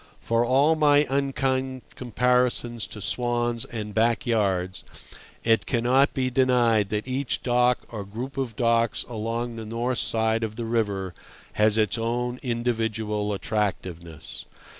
For 0.19 0.43
all 0.43 0.73
my 0.73 1.05
unkind 1.11 1.83
comparisons 1.93 2.87
to 2.87 3.01
swans 3.01 3.65
and 3.65 3.93
backyards, 3.93 4.83
it 5.43 5.67
cannot 5.67 6.15
be 6.15 6.31
denied 6.31 6.89
that 6.89 7.07
each 7.07 7.43
dock 7.43 7.81
or 7.89 8.03
group 8.03 8.35
of 8.35 8.55
docks 8.55 9.05
along 9.07 9.57
the 9.57 9.63
north 9.67 9.99
side 9.99 10.43
of 10.43 10.55
the 10.55 10.65
river 10.65 11.13
has 11.53 11.77
its 11.77 11.99
own 11.99 12.39
individual 12.41 13.31
attractiveness. 13.31 14.45